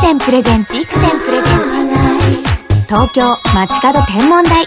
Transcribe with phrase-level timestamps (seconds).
[0.00, 4.66] センプレゼンツビクセンプレゼンツ東京街角天文台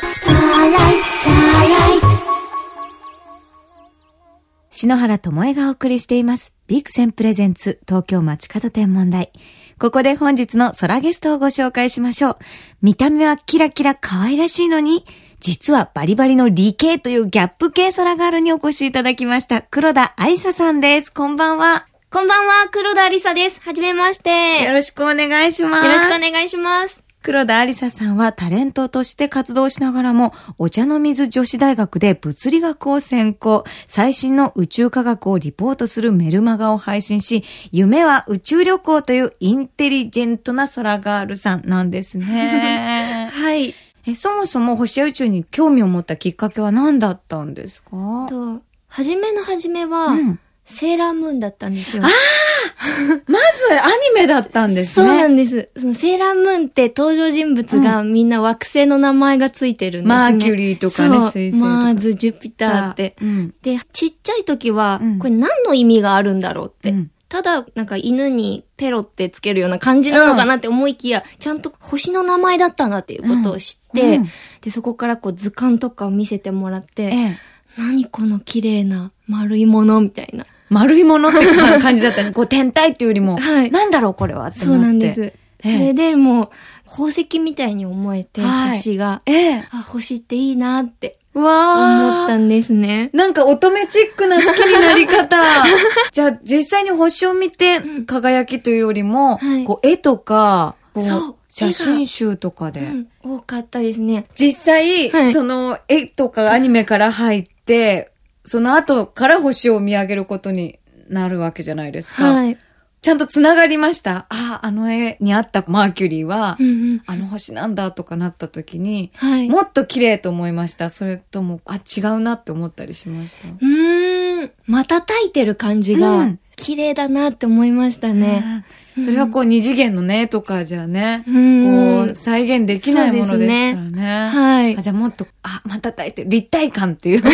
[4.69, 6.53] 篠原智恵がお送りしています。
[6.67, 9.31] ビクセンプレゼンツ東京街角天文台。
[9.79, 12.37] ここで本日の空ゲストをご紹介しましょう。
[12.81, 15.05] 見た目はキラキラ可愛らしいのに、
[15.39, 19.61] 実はバリバリの理系というギャップ系空ガールにお越しいただきました。
[19.61, 21.11] 黒田ありささんです。
[21.11, 21.90] こんばんは。
[22.11, 23.61] こんばんは、黒田ありさです。
[23.61, 24.63] はじめまして。
[24.63, 25.87] よよろしくお願いします。
[25.87, 27.01] ろしくお願いします。
[27.23, 43.29] 黒田ありささんはタレントとして活動しながらも、お茶の水女子大学で物理学を専攻、最新の宇宙科学をリポートするメルマガを配信し、夢は宇宙旅行というインテリジェントな空ガールさんなんですね。
[43.31, 43.73] はい。
[44.05, 47.89] え、そもそも星や宇宙に興味を持ったきっかけは何だったんですか？
[48.29, 50.39] と、はじめのはじめは、うん
[50.71, 52.03] セーラームーンだったんですよ。
[52.03, 55.17] まずアニメだったんですそうね。
[55.17, 55.69] なんです。
[55.77, 60.15] そのセーラームーンって登場人物がみんな惑星の名前がついてるんですね。
[60.15, 63.15] マーキュリーとかね水星とかマーズ、ジュピターって。
[63.21, 63.53] うん。
[63.61, 66.89] で、ちっちゃい時は、うんこれ何の意味があるんだろうって。
[66.89, 77.37] うんただ、なんか犬にペロってつけるような感じなのかなって思いきや、ちゃんと星の名前だったなっていうことを知って、うんうんで、そこからこう図鑑とかを見せてもらって、ええ。
[77.77, 80.45] 何この綺麗な丸いものみたいな。
[80.71, 81.45] 丸いものって
[81.81, 82.31] 感じだったね。
[82.33, 85.33] こう天体っていうよりも、はいなんだろうこれはってそうなんです。
[85.61, 86.49] それでもう、
[86.89, 89.67] 宝石みたいに思えて、はい星が、ええ。
[89.69, 92.15] あ、星っていいなってわあ。
[92.15, 93.09] 思ったんですね。
[93.13, 95.37] なんか乙女チックな好きになり方。
[96.11, 102.79] じゃあ実際に星を見て輝きというよりも、はいこう絵とか、そう写真集とかで。
[102.81, 104.25] うん多かったですね。
[104.35, 108.10] 実際、はいその絵とかアニメから入って、
[108.45, 112.31] その後から星を見上げることになるわけじゃないですか。
[112.31, 112.57] はい。
[113.01, 114.27] ちゃんと繋がりました。
[114.29, 117.01] ああ、あの絵にあったマーキュリーは、うんうん。
[117.07, 119.49] あの星なんだとかなった時に、はい。
[119.49, 120.91] もっと綺麗と思いました。
[120.91, 123.49] それとも、あ、違うなって思ったりしました？
[123.49, 124.51] うーん。
[124.67, 128.63] 瞬いてる感じうがん、綺麗だなって思いましたね。
[129.03, 134.29] それはこう二次元のねとかじゃね、うんこう再現できないものですからね。
[134.29, 134.81] はいあ。
[134.81, 137.29] じゃあもっと、あ、またたいてる、立体感っていう、こ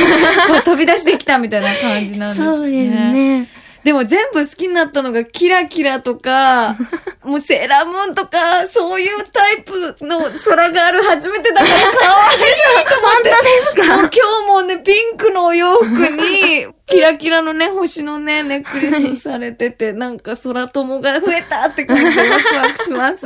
[0.60, 2.56] う飛び出してきたみたいな感じなんですね。
[2.56, 3.50] そうですね。
[3.88, 6.76] でも全部好きになったのがキラキラとか、
[7.24, 12.36] もうセーラームーンとか、そういうタイプの空がある初めてだから可愛
[12.84, 13.30] いと思って。
[13.30, 13.38] 本
[13.74, 13.96] 当ですか？
[13.96, 23.26] もう今日もね、ピンクのお洋服に、キラキラのね、星のね、ネックレスされてて、なんか空友が増えたって感じでワクワクします。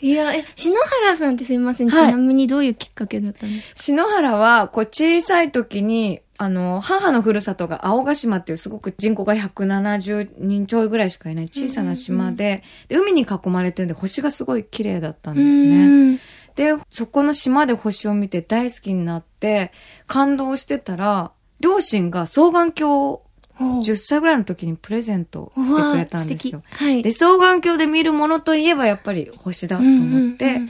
[0.00, 1.90] いや、え、篠原さんってすいません。
[1.90, 3.82] ちはいなみにどういうきっかけだったんですか？
[3.82, 16.12] 篠原は、こう小さい時に、あの、母のふるさとが青ヶ島っていうすごく人口が170人ちょいぐらいしかいない小さな島で、で海に囲まれてるんで星がすごい綺麗だったんですね。
[16.14, 16.20] ね。
[16.54, 19.72] で、そこの島で星を見て大好きになって、
[20.06, 23.23] 感動してたら、両親が双眼鏡を
[23.58, 26.62] 10歳ぐらいの時にプレゼントしてくれたんですよ。
[26.70, 27.02] はい。
[27.02, 30.60] で、双眼鏡で見るものといえばやっぱり星だと思って、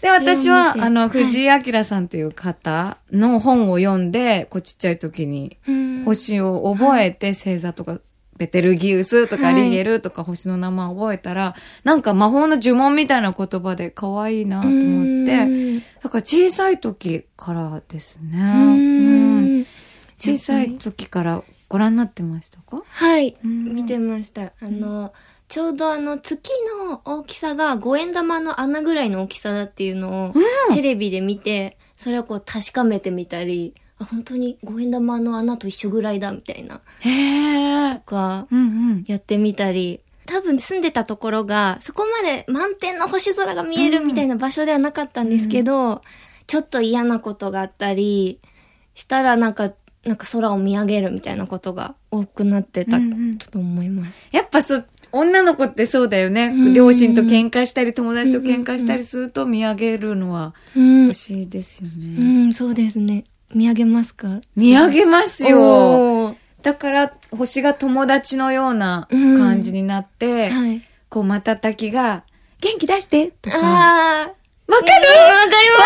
[0.00, 8.00] で、私は、あの、藤井明さんという方の本を読んで、こうちっちゃい時に井星を覚えて、星座とか、
[8.36, 18.38] ベテルギウスとかはいリゲルとか星の名前を覚えたら、なんか魔法の呪文みたいな言葉で可愛いなと思って、だから小さい時からですね。
[18.38, 19.66] うん。
[20.20, 22.82] 小さい時からご覧になってましたか？
[22.86, 23.36] はい。
[23.44, 24.42] うん見てました。
[24.44, 25.12] あの、
[25.48, 26.50] ちょうどあの、月
[26.88, 30.34] の大きさが五円玉の穴ぐらいの大きさだっていうのを、
[30.74, 36.80] テレビで見て、それをこう確かめてみたり、あ、本当に五円玉の穴と一緒ぐらいだ、みたいな、
[37.94, 38.00] と。
[38.04, 38.62] か、うんう
[38.94, 39.04] ん。
[39.06, 46.02] やってみたり、多分住んでたところが、そこまで満天の星空が見えるみたいな場所ではなかったんですけど、
[46.46, 48.40] ちょっと嫌なことがあったり、
[48.94, 49.72] したらなんか、
[50.04, 54.28] なんか空を見上げるみたいなことが多くなってたうんうんと思います。
[54.32, 56.48] やっぱそう、女の子ってそうだよね。
[56.50, 61.14] ん両親と喧嘩したり、友達と喧嘩したりすると見上げるのはうん欲。
[61.14, 62.46] しいですようね。
[62.48, 63.24] ん、そうですね。
[63.54, 64.40] 見上げますか？
[64.56, 66.36] 見上げますよ。
[66.62, 70.82] だから、星が友達のような感じになって、はい。
[71.08, 72.24] こう、瞬きが、
[72.60, 74.32] 元気出してとか。
[74.68, 74.78] わ。
[74.78, 74.92] かる？
[74.92, 75.82] わかりわ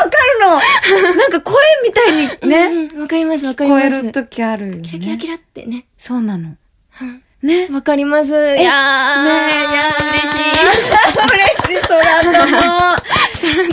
[0.00, 1.54] かるのなんか声
[1.86, 3.96] みたいにますね、うんわかります、わかり聞こます。
[3.96, 4.82] える時あるよね。
[4.88, 5.86] キラキラキラってね。
[5.98, 6.56] そうなの。
[7.42, 7.68] ね。
[7.70, 8.30] わかります。
[8.32, 8.54] いやー。
[8.56, 8.72] ねえ、いや
[10.10, 10.50] 嬉しい。
[11.34, 13.00] 嬉しい、そう だと思う。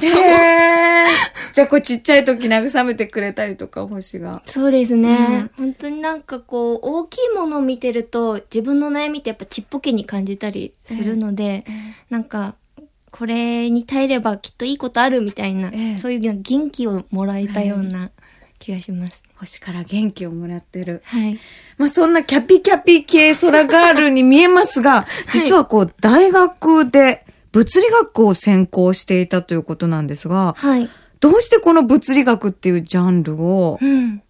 [0.06, 1.08] へー
[1.54, 4.42] じゃあこうちっちゃい時慰めてくれたりとか、星が。
[4.46, 11.66] そうですね、本当になんかこう、大きいものを見てると、自分の悩みってやっぱちっぽけに感じたりするので、
[12.10, 12.54] なんか、
[13.12, 18.12] これに耐えればきっといいことあるみたいな、ええそういう元気をもらえたような
[18.60, 19.24] 気がします。
[19.38, 21.02] 星から元気をもらってる。
[21.06, 21.40] はい。
[21.78, 30.90] まあそんなキャピキャピ系空ガールに見えますが、実はこう大学で物理学を専攻していたということなんですが、はい。
[31.20, 34.22] どうしてこの物理学っていうジャンルをうん。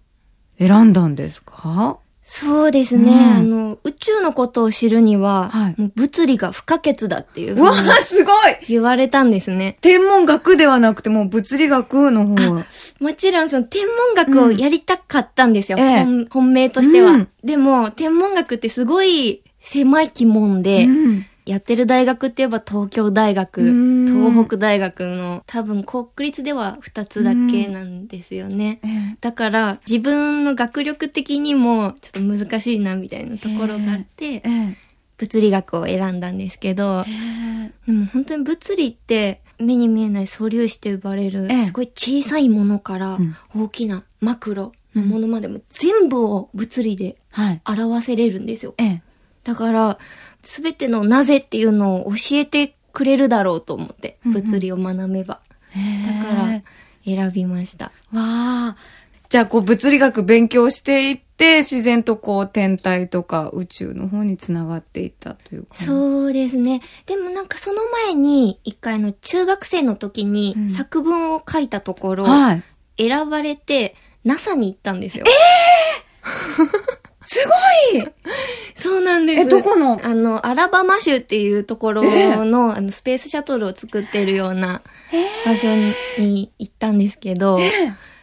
[0.60, 2.00] 選んだんですか？
[2.30, 3.20] そうですね、うん。
[3.38, 5.76] あの、宇宙のことを知るには、はい。
[5.82, 8.58] もう物理が不可欠だっていうふうわうにあすごい。
[8.68, 9.78] 言われたんですね。
[9.80, 12.66] 天文学ではなくてもう物理学の方が。
[13.00, 15.78] もちろんその天文学をやりたかったんですよ。
[15.80, 16.04] うんええ。
[16.04, 17.30] 本本命としては、うん。
[17.46, 28.80] でも、天文学ってすごい狭い鬼門で、うんやってる大学って言えば東京大学、うん東北大学の多分国立では2つだけなんですよね。
[28.84, 34.78] ええだから自分の学力的にもちょっと難しいなみたいなところがあって、ええ
[35.18, 37.04] 物理学を選んだんですけど、
[37.86, 47.62] でも本当に物理って目に見えない素粒子と呼ばれるええすごい小さいものからうん大きなマクロのものまでも全部を物理ではい。
[47.66, 48.74] 表せれるんですよ。
[48.78, 49.02] ええ。
[49.44, 49.98] だから、
[50.48, 55.42] すべてのなぜっていうのを教えてくれるだろうと思って、うんうん物理を学べば。
[56.06, 56.62] だだから、
[57.06, 57.88] 選びました。
[57.88, 58.78] わあ。
[59.28, 65.70] じゃあ、こう、物理学勉強していって、自然とこう、天体とか宇宙の方につながっていったというか。
[65.74, 65.84] う。
[65.84, 66.82] そうですね。
[67.06, 72.64] でもなんかその前に、一回の中学生の時にうん作文を書いたところ、はい。
[72.98, 75.26] 選ばれて NASA に行ったんですよ。
[76.26, 77.48] すごいそうなんです。
[77.48, 77.67] え、
[79.50, 80.00] どこの？
[80.04, 84.82] あの、アラバマ州っていうところの、 あの、スペースシャトルを作ってるような
[85.46, 85.68] 場所
[86.18, 87.60] に行ったんですけど、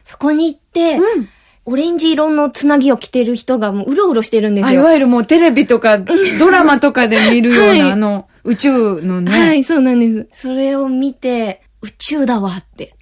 [0.05, 1.29] そこに行って、うん。
[1.67, 4.85] オレンジ色のつなぎを着てる人がもううろうろしてるんですあ、いよ。
[4.85, 9.31] わゆるもうテレビとか、ドラマとかで見るような、はいあの、宇宙のね。
[9.31, 10.43] はい、そうなんです。
[10.43, 12.95] それを見て、宇宙だわって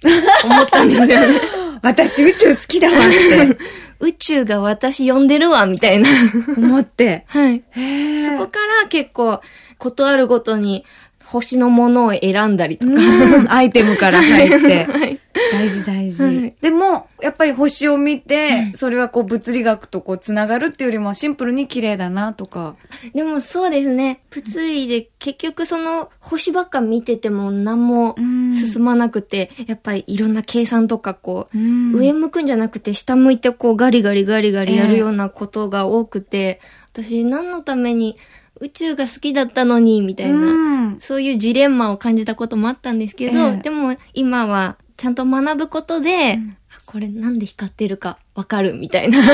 [0.45, 1.17] 思ったんですよね。
[1.83, 3.57] 私宇宙好きだわって
[3.99, 6.09] 宇宙が私呼んでるわ、みたいな。
[6.57, 7.25] 思って。
[7.27, 7.63] はい。
[7.71, 9.41] へそこから結構、
[9.77, 10.85] ことあるごとに
[11.25, 12.93] 星のものを選んだりとか。
[12.93, 14.83] うんアイテムから入って。
[14.91, 15.19] はい。
[15.51, 16.23] 大事大事。
[16.23, 22.75] はいでも、やっぱり星を見て、それはこう物理学とこうつながるっていうよりもシンプルに綺麗だなとか。
[23.13, 24.21] でもそうですね。
[24.29, 28.15] 物理で結局その星ばっか見てても何も
[28.51, 36.59] 進まなくて、やっぱりいろんな計算とかこう、うん上向くんじゃなくて下向いてこうガリガリガリガリやるようなことが多くて、
[36.91, 38.17] 私何のために
[38.61, 40.99] 宇宙が好きだったのに、みたいな、うん。
[40.99, 43.57] そういうジレンマを感じたこともあったんですけど、ええ。
[43.57, 46.57] でも今はちゃんと学ぶことで、ん。
[46.69, 49.19] あこれなんで光ってるかわかるみたいな。
[49.21, 49.33] な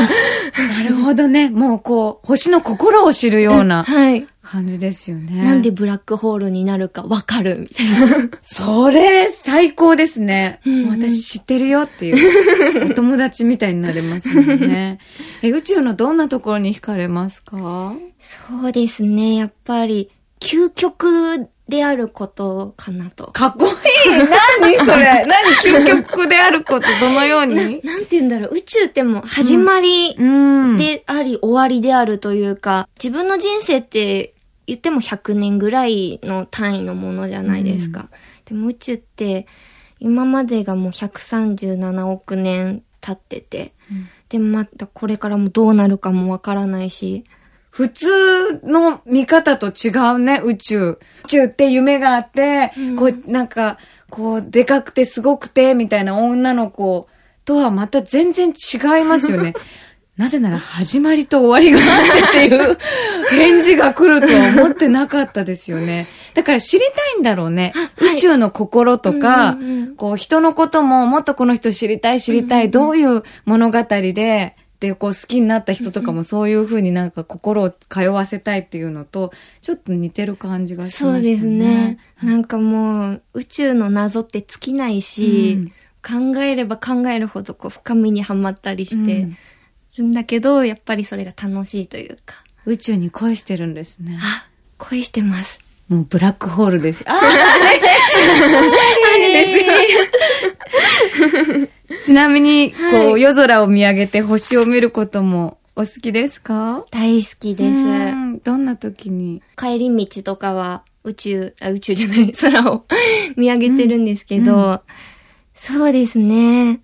[0.87, 1.49] るほどね。
[1.51, 4.27] もうこう、星の心を知るようなはい。
[4.41, 5.43] 感じですよね。
[5.43, 8.29] なんでブラックホールになるかわかるみたいな。
[8.41, 10.59] それ、最高ですね。
[10.65, 14.97] うんうん私知ってるよっていう、 お友達みたいになれますもんね。
[15.43, 17.93] え、宇宙のどんなところに惹かれますか？
[18.19, 19.35] そうですね。
[19.35, 20.09] やっぱり、
[20.41, 23.27] 究極であることかなと。
[23.31, 23.71] かっこいい
[24.61, 24.75] 何？
[24.85, 26.87] それ何究極であること？
[26.99, 27.79] どのように？
[27.83, 28.55] なんて言うんだろう。
[28.55, 30.77] 宇宙ってもう始まりうん。
[30.77, 34.33] であり、終わりであるというか、自分の人生って
[34.67, 38.09] 言っても100年ぐらいの単位のものじゃないですか。
[38.45, 39.45] でも宇宙って、
[39.99, 43.73] 今までがもう137億年経ってて、
[44.29, 47.23] で、またこれからもどうなるかもわからないし、
[47.69, 50.99] 普通の見方と違うね、宇宙。
[51.25, 53.77] 宇宙って夢があって、うんこう、なんか、
[54.09, 57.07] こう、でかくてすごくて、みたいな女の子
[57.45, 59.53] とはまた全然違いますよね。
[60.17, 62.77] なぜなら始まりと終わりがあってっていう
[63.31, 66.07] 返事が来るとは思ってなかったですよね。
[66.33, 67.71] だから知りたいんだろうね。
[67.73, 81.13] はい宇宙の心とか、うんうんうんこう人のことももっとこの人知りたい知りたい、どういう物語で、で、こう好きになった人とかもそういうふうになんか心を通わせたいっていうのと、ちょっと似てる感じがしましたね。
[81.13, 81.97] そうですね。
[82.23, 89.27] なんかもう、宇宙の謎って尽きないし、考えれば考えるほどこう深みにはまったりして
[89.97, 94.17] るんだけど、やっぱりそれが楽しいというか、宇宙に恋してるんですね。
[94.21, 95.68] あ、恋してます。
[95.89, 97.03] もうブラックホールです。
[97.09, 97.21] ああ
[99.17, 99.59] れ
[102.05, 106.83] ちなみに、こう、はい夜空を見上げて星を見ることもお好きですか？
[106.91, 107.69] 大好きです。
[107.69, 109.41] うんどんな時に？
[109.57, 112.85] 帰り道とかは宇宙、あ、宇宙じゃない、空を
[113.35, 114.79] 見上げてるんですけど、うん
[115.61, 116.79] そうですね。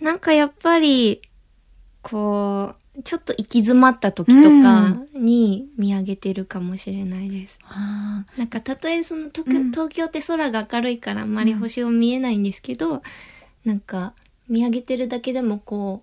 [0.00, 1.20] なんかやっぱり、
[2.00, 7.58] こう、ちょっと行き詰まった時とかに見上げてるかもしれないです。
[7.68, 13.02] あなんかたとえその東,、うん東京って空が明るいからあんまり星を見えないんですけど、
[13.64, 14.14] なんか
[14.48, 16.02] 見上げてるだけでもこ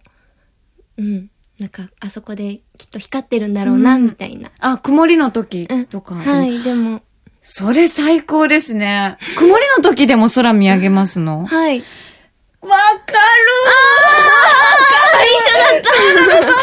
[0.97, 4.51] う、うん、なんかあそこできっと光ってるんだろうな、うんみたいな。
[4.59, 6.15] あ、曇りの時うんとか。
[6.15, 7.01] はい、でも、
[7.41, 9.17] それ最高ですね。
[9.37, 11.45] 曇りの時でも空見上げますの？
[11.45, 11.83] はい。
[12.65, 13.49] わかる
[15.25, 15.93] 一緒だった。
[15.93, 16.55] そうなの。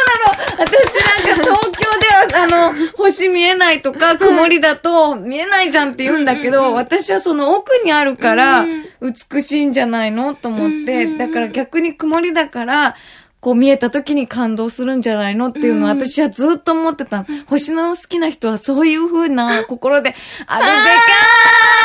[0.58, 0.66] 私
[1.00, 8.84] なんか東京では、あの、星見えないとか、曇りだと見えないじゃんって言うんだけど、私はその奥にあるからうん、
[9.32, 10.34] 美しいんじゃないの？
[10.34, 12.96] と思っうんて、だから逆に曇りだから、
[13.40, 15.98] こう見えた時に感動するんじゃないのっていうのをうん。
[15.98, 17.26] 私はずっと思ってた。
[17.46, 20.14] 星の好きな人はそういう風な心で
[20.46, 20.70] あるべ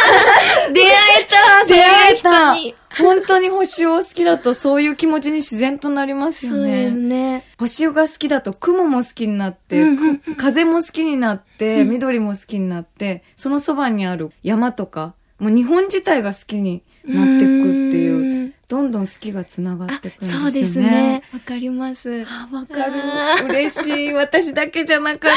[0.73, 0.87] 出会
[1.21, 7.09] えたか出会えた本当に星を好きだとそういう気持ちに自然となりますよそうですね。
[7.09, 7.45] ね。
[7.59, 20.43] 星が好きだと雲も好きになって、うんうんうん風も好きになって、緑も好きになって、そのそばにある山とか、もう日本自体が好きになっていくっていう、うどんどん好きがつながっていくんですよね。
[20.43, 21.23] そうですね。
[21.33, 22.25] わかります。
[22.27, 23.45] あ、わかある。
[23.47, 24.13] 嬉しい。
[24.13, 25.31] 私だけじゃなかっ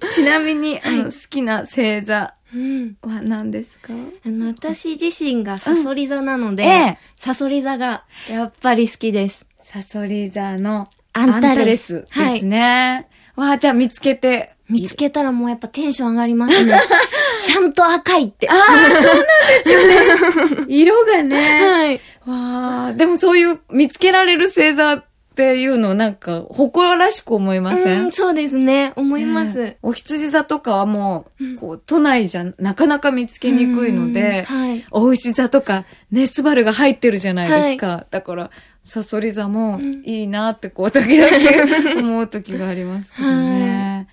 [0.00, 0.08] た。
[0.10, 2.28] ちなみに、あの、好きな星座うん。
[2.52, 3.92] は何ですか？
[3.92, 9.46] あの、私自身がサソリ座なので、ええサソリ座がやっぱり好きです。
[9.60, 13.08] サソリ座のアンタレスですね。
[13.36, 14.54] わあ、じゃあ見つけて。
[14.68, 16.78] 見つけたらもうやっぱテンション上がりますね。
[17.42, 18.48] ちゃんと赤いって。
[18.50, 18.56] ああ、
[19.02, 19.26] そうなんで
[19.64, 20.64] すよね。
[20.68, 21.36] 色がね。
[21.62, 22.00] はい。
[22.26, 25.02] わあ、でもそういう見つけられる星座
[25.38, 28.92] っていうのなんか誇らしく思いません、うん、そうですね。
[28.96, 29.56] 思います。
[29.56, 34.84] ねお羊座とかはもう、こう、都内じゃなかなか見つけにくいので、うんはい。
[34.90, 38.04] お牛座とか、ネスバルが入ってるじゃないですか。
[38.10, 38.50] だから、
[38.84, 41.30] サソリ座もうんいいなってこう、時々
[42.02, 44.08] 思う時がありますけどね。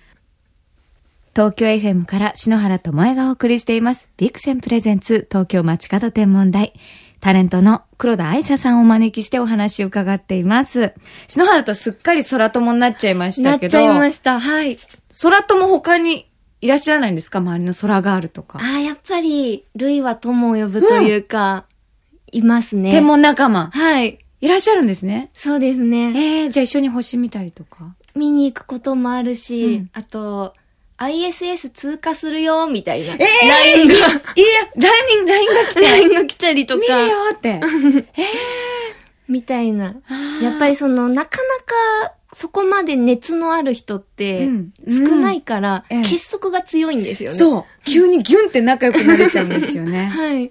[1.36, 4.08] 東京 FM から篠原智恵がお送りしています。
[4.16, 6.72] ビクセンプレゼンツ東京街角天文台。
[7.20, 10.94] タレントの黒田愛沙さんをお招きしてお話を伺っています。
[11.26, 14.40] 篠原とすっかり空友になっちゃいましけど、なったちゃいました。
[14.40, 14.78] はい。
[15.20, 16.26] 空友他に
[16.62, 17.40] いらっしゃらないんですか？
[17.40, 18.58] 周りの空ガールとか。
[18.62, 21.66] ああ、やっぱり、ルイは友を呼ぶというか、
[22.32, 22.92] いますね。
[22.92, 23.68] 天文仲間。
[23.74, 24.20] はい。
[24.40, 25.28] いらっしゃるんですね？
[25.34, 26.44] そうですね。
[26.44, 27.94] えー、じゃあ一緒に星見たりとか？
[28.14, 30.54] 見に行くこともあるし、うんあと、
[30.98, 33.14] ISS 通過するよ、みたいな。
[33.14, 34.06] え LINE が、いや、
[34.76, 35.80] LINE が来て。
[35.80, 37.60] LINE が来たりと見るか、よって。
[39.28, 39.96] みたいな。
[40.42, 47.36] やっぱりその、なかなか、そこまで熱のある人ってうん少ないから、結束が強いんですよね。
[47.36, 47.64] そう。
[47.84, 50.06] 急にギュンって仲良くなれちゃうんですよね。
[50.12, 50.44] はい。
[50.44, 50.50] へ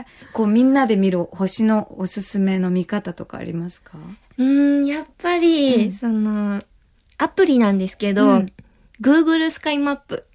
[0.00, 0.04] え。
[0.32, 3.92] こうみんなで見る星のおすすめの見方とかありますか？
[4.38, 6.62] うーん、やっぱり、うんその、
[7.16, 8.52] アプリなんですけど、うん
[9.00, 10.26] Google スカイマップ。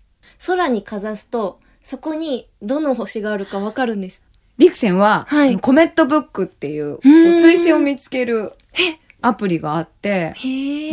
[0.45, 4.21] 空にかざすと、そこにどの星があるかわかるんです。
[4.57, 8.53] ビクセンは、はいコメットブックっていう、ーん彗星を見つける
[9.25, 10.33] アプリがあって。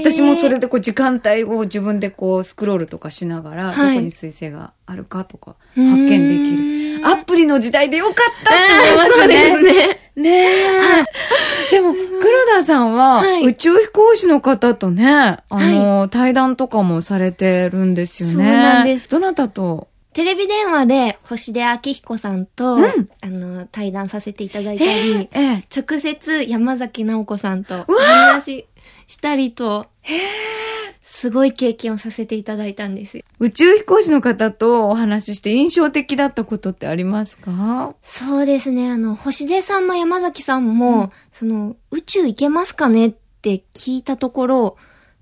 [0.01, 6.19] 私もそれでこう時間帯を自分でこうスクロールとかしながら、はいどこに彗星があるかとか発見でき
[6.55, 7.07] うる。
[7.07, 9.29] アプリの時代でよかったって思いますそう。
[9.29, 10.13] ですね。
[10.17, 10.31] ね
[11.71, 11.71] え。
[11.71, 18.35] でも、黒田さんは、はい宇宙飛行士の方とね、あの、対談とかもされてるんですよね。
[18.35, 19.89] そうなんですどなたと？
[20.13, 25.65] テレビ電話で星出明彦さんと、うんあの、対談させていただいたり、ええ。
[25.75, 28.67] 直接山崎直子さんとお話し
[29.07, 29.87] したりと、
[31.01, 33.25] すごい経験をさせていただいたんですよ。
[33.39, 37.95] 宇宙飛行士の方とお話しして印象的だったことってありますか？
[38.03, 38.91] そうですね。
[38.91, 44.77] あの、星出さんも山崎さんも、その、宇宙行けますかねって聞いたところ、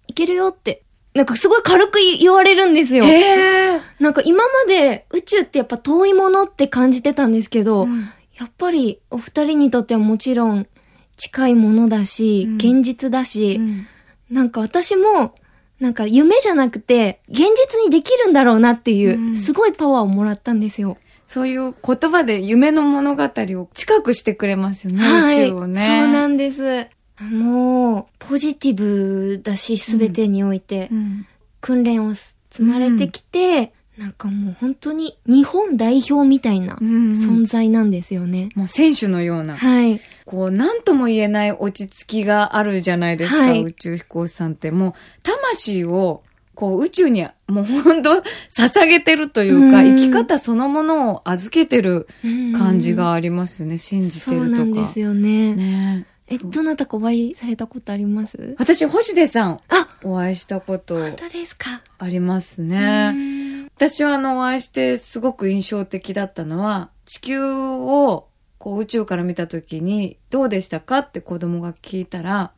[0.07, 0.85] 行けるよって、
[1.19, 3.05] なんかすごい軽く言われるんですよ。
[3.05, 3.81] へえ。
[3.99, 8.09] なんか今まで宇宙ってやっぱ遠いものって感じてたんですけど、うん
[8.39, 10.69] やっぱりお二人にとってはもちろん
[11.17, 13.87] 近いものだし、うん現実だし、うん
[14.31, 15.35] なんか私も、
[15.81, 20.99] なんか夢じゃなくて、現実にできるんだろうなっていう、うんすごいパワーをもらったんですよ。
[21.27, 25.47] そういう言葉で夢の物語を近くしてくれますよね、はい。
[25.47, 26.05] 宇宙をね。
[26.05, 26.87] そうなんです。
[27.25, 31.27] もう、ポジティブだし、すべてにおいて、うん
[31.61, 38.51] 訓練を積まれてきて、なんかもう本当に日本代表みたいなうん存在なんですよね。
[38.55, 39.57] もう選手のような。
[39.57, 40.01] はい。
[40.25, 44.71] こう、なんとも言えない落ち着きがあるじゃないですか、はい宇宙飛行士さんって。
[44.71, 46.23] もう、魂を、
[46.55, 52.09] こう宇宙にもう本当捧げてるというか、うん生き方そのものを預けてる
[52.57, 53.79] 感じがありますよね。
[53.79, 54.57] 信じてるとか。
[54.57, 55.55] そうなんですよね。
[55.55, 58.55] ねえ、どなたかお会いされたことあります？
[58.59, 61.83] 私、星出さんあお会いしたこと本当ですか。
[61.99, 63.11] ありますうね。
[63.13, 72.53] ん私はあの、お会いしてすごく印象的だったのは、地球をこう宇宙から見た時にどうでしたかって子供が聞いたら、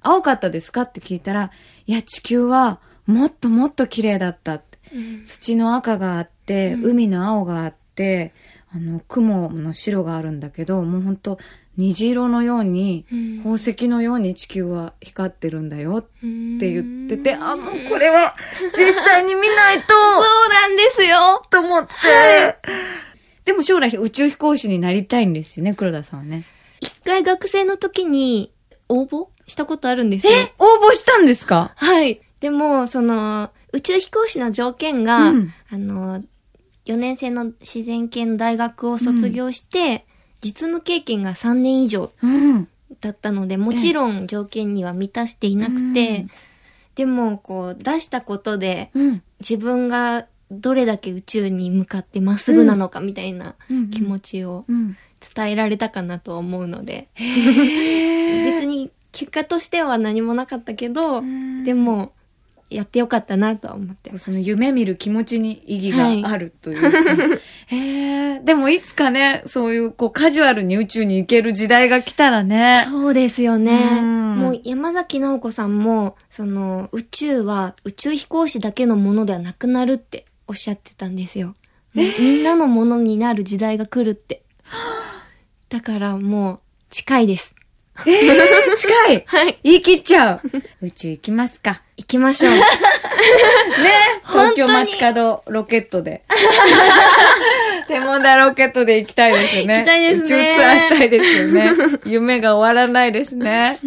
[0.00, 1.50] 青かったですかって聞いたら、
[1.86, 4.78] いや、地球はもっともっと綺麗だったって。
[4.92, 8.32] うん土の赤があって、うん海の青があって、
[8.72, 11.38] あの、雲の白があるんだけど、もうほんと
[11.78, 16.08] 虹色のように、うん宝石のように地球は光ってるんだよって
[16.70, 18.34] 言ってて、あ、もうこれは
[18.76, 21.42] 実際に見ないと そうなんですよ。
[21.50, 22.56] と思って。
[23.44, 26.44] でも将来宇宙飛行士になりたいんですよね、黒田さんはね。
[26.80, 28.52] 一回学生の時に
[28.88, 30.32] 応募したことあるんですよ。
[30.58, 31.72] 応募したんですか？
[31.76, 32.20] はい。
[32.40, 36.22] でも、その、宇宙飛行士の条件が、うんあの、
[36.86, 40.06] 4年生の自然系の大学を卒業して、
[40.40, 42.68] 実務経験が3年以上うん。
[43.00, 46.30] だったので、もちろん条件には満たしていなくて、うん。
[46.94, 49.22] でも、こう、出したことで、うん。
[49.40, 54.96] 自分がどれだけ宇宙に向かってまっすぐなのかみたいなうん気持ちをうん。
[55.34, 62.12] 伝えられたかなと思うので、へ 別に結果としては何もなかったけど、ーでも、
[62.70, 64.26] やってよかったなとは思ってます。
[64.26, 66.98] その夢見る気持ちに意義があるというか。
[67.66, 68.40] へえ。
[68.40, 72.84] でもいつかね、そういうこうカジュアルに宇宙に行ける時代が来たらね。
[72.88, 73.98] そうですよね。
[74.00, 81.54] うんもう山崎直子さんも、その宇宙は宇宙飛行士だけのものではなくなるっておっしゃってたんですよ。
[81.94, 84.42] みみんなのものになる時代が来るって。
[85.68, 86.60] だからもう
[86.90, 87.54] 近いです。
[88.06, 89.58] ええ近い はい。
[89.62, 90.40] 言い切っちゃう。
[90.82, 91.82] 宇宙行きますか。
[91.96, 92.52] 行きましょう。
[92.54, 92.60] ね
[94.28, 96.22] 東京街角ロケットで。
[97.88, 99.78] 天文台ロケットで行きたいですよね。
[99.78, 101.72] 行きたいですね宇宙ツアーしたいですよね。
[102.04, 103.78] 夢が終わらないですね。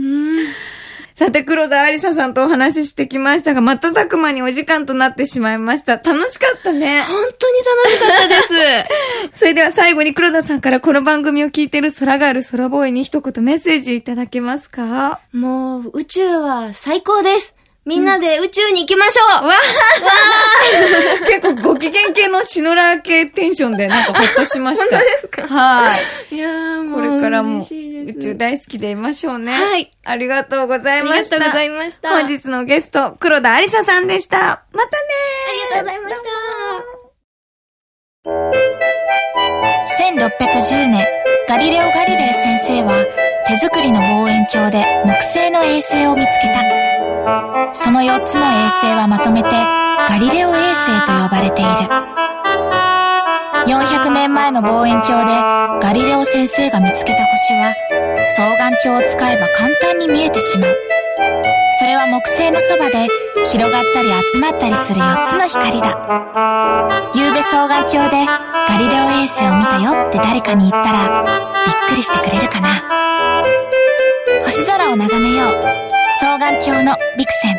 [1.21, 5.97] さて、黒田ありささんとお話ししてきましたが、瞬く間にお時間となってしまいました。
[5.97, 7.03] 楽しかったね。
[7.03, 8.41] 本当に楽しかったで
[9.33, 9.37] す。
[9.37, 15.19] それでは最後に黒田さんからこの番組を聞いている空がある空ボーイに一言メッセージいただけますか？
[15.31, 17.53] もう宇宙は最高です。
[17.83, 24.97] みんなで宇宙に行きましょう、わー結構ご機嫌系のシノラー系テンションでなんかほっとしました。
[24.97, 25.47] 本当ですか？
[25.47, 25.97] は
[26.31, 26.35] い。
[26.35, 29.51] いやーもこうれからも嬉しいです宇宙大好きでいましょうね。
[29.51, 29.91] はい。
[30.05, 31.39] ありがとうございありました。
[31.39, 32.09] がとうございました。
[32.11, 34.61] 本日のゲスト、黒田ありささんでした。
[34.73, 34.91] またね
[35.73, 36.29] ありがとうございました。
[40.77, 41.07] 1610年、
[41.49, 43.03] ガリレオ・ガリレイ先生は
[43.47, 46.61] 手作りの望遠鏡で木星の衛星を見つけた。
[47.73, 51.71] その4つの衛星はまとめてガリレオ衛星と呼ばれている。
[53.67, 55.37] 400年前の望遠鏡で
[55.85, 57.73] ガリレオ先生が見つけた星は
[58.35, 60.75] 双眼鏡を使えば簡単に見えてしまう。
[61.79, 63.07] それは木星のそばで
[63.45, 67.11] 広がったり集まったりする4つの光だ。
[67.13, 71.23] 夕べ双眼鏡でガリレオ衛星を見たよって誰かに言ったら
[71.65, 72.83] びっくりしてくれるかな。
[74.43, 75.49] 星空を眺めよ
[75.87, 75.90] う。
[76.21, 77.57] 双眼鏡のビクセン。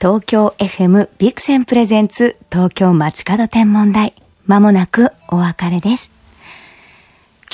[0.00, 4.14] 東京 FM ビクセンプレゼンツ東京街角天文台。
[4.46, 6.10] まもなくお別れです。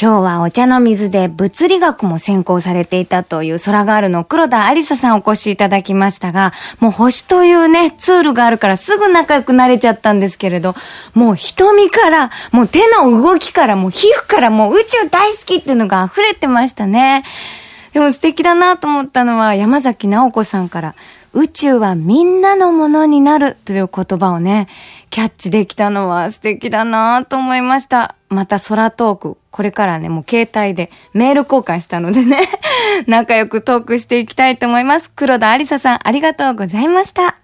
[0.00, 10.74] 今日はお茶の水で物理学も専攻されていたという空ガールの黒田ありささんお越しいただきましたが、もう星というね、ツールがあるからすぐ仲良くなれちゃったんですけれど、
[11.12, 17.24] もう瞳から、もう手の動きから、もう皮膚から、もう宇宙大好きっていうのが溢れてましたね。
[17.92, 20.94] でも素敵だなと思ったのは山崎直子さんから、
[21.34, 24.68] 宇宙はみんなのものになるという言葉をね、
[25.10, 28.16] キャッチできたのは素敵だなと思いました。
[28.28, 32.48] また空トーク、これからね、もう携帯でメール交換したのでね、
[33.06, 35.10] 仲良くトークしていきたいと思います。
[35.10, 37.36] 黒田有彩さん、ありがとうございました。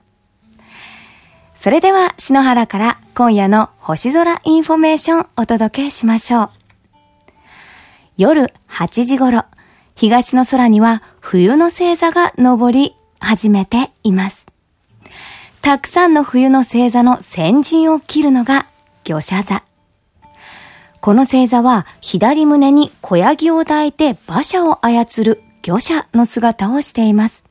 [1.54, 6.50] それでは、篠原から今夜の星空インフォメーションお届けしましょう。
[8.16, 9.44] 夜8時頃、
[9.98, 14.46] 東の空には冬の星座が昇り始めています。
[15.60, 18.68] たくさんの冬の星座の先陣を切るのが
[19.02, 19.64] 魚車座。
[21.00, 27.42] この星座は左胸に小ヤギを抱いて馬車を操る魚車の姿をしています。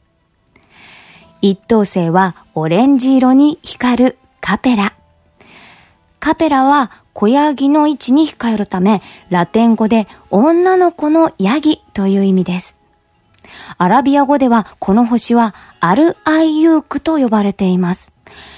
[1.42, 4.94] 一等星はオレンジ色に光るカペラ。
[6.22, 9.02] カペラは小ヤギの位置に控えるため、
[9.32, 12.78] ラテン語で女の子のヤギという意味です。
[13.80, 18.12] アラビア語ではこの星はアルアイユークと呼ばれています。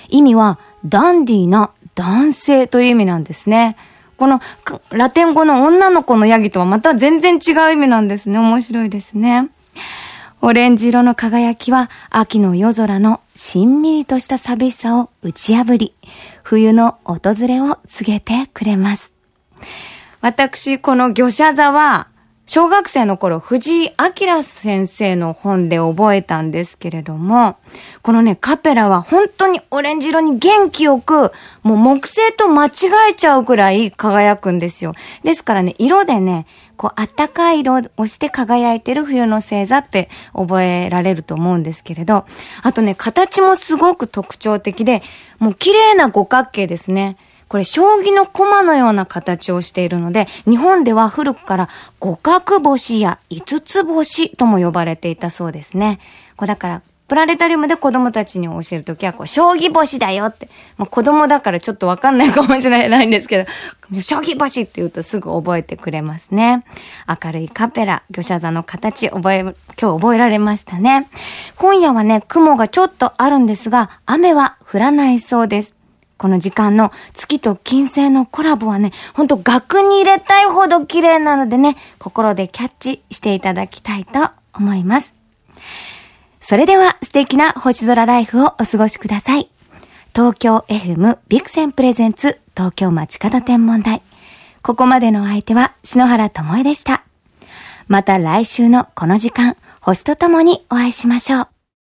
[0.10, 3.78] 意味はダンディーな男性という意味なんですね。
[4.17, 4.41] この
[4.89, 8.39] ラテン語の女の子のヤギとはまた全然違う意味なんですね。
[8.39, 9.48] 面白いですね。
[10.41, 15.93] オレンジ色の輝きは秋の夜空のしんみりとした寂しさを打ち破り、
[16.43, 19.13] 冬の訪れを告げてくれます。
[20.21, 22.08] 私、この魚舎座は、
[22.45, 27.58] 小学生の頃、藤井明先生の本で覚えたんですけれども、
[28.02, 31.32] このね、カペラは本当にオレンジ色に元気よく、
[31.63, 32.69] もう木星と間違
[33.12, 34.93] えちゃうくらい輝くんですよ。
[35.23, 36.47] ですからね、色でね、
[36.80, 42.26] こう、あったかい色をして輝いてる冬の星座って覚えられると思うんですけれど、
[42.63, 45.04] あとね、形もすごく特徴的で、
[45.39, 47.18] もう綺麗な五角形ですね。
[47.50, 56.00] これ、将棋の駒のような形をしているので、日本では古くから五角星や五つ星とも呼ばれていたそうですね。
[56.38, 60.48] こうだから、プラネタリウムで子供たちに教えるときは、こう、将棋星だよって。
[60.78, 66.63] もう子供だからちょっとわかんないかもしれないんですけど、将棋星って言うとすぐ覚えてくれますね。
[67.24, 71.10] 明るいカペラ、魚舎座の形、覚え、今日覚えられましたね。
[71.58, 75.74] 今夜はね、雲がちょっとあるんですが、雨は降らないそうです。
[76.19, 85.18] この時間の月と金星のコラボはね、ほんと額に入れたいほど綺麗なのでね、心でキャッチしていただきたいと思います。
[86.50, 89.52] それでは素敵な星空ライフをお過ごしください。
[90.16, 94.02] 東京 FM ビクセンプレゼンツ東京街角天文台。
[94.64, 97.04] ここまでのお相手は篠原智恵でした。
[97.88, 101.48] また来週のこの時間、星とともにお会いしましょう。